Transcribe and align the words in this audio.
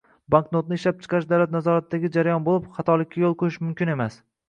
Banknotani 0.35 0.77
ishlab 0.81 1.03
chiqarish 1.03 1.27
davlat 1.35 1.53
nazoratidagi 1.57 2.13
jarayon 2.17 2.51
boʻlib, 2.51 2.75
xatolikka 2.81 3.25
yoʻl 3.27 3.41
qoʻyish 3.45 3.65
mumkin 3.67 3.97
emas. 3.99 4.23